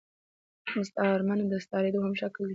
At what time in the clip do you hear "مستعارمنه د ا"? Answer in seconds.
0.77-1.59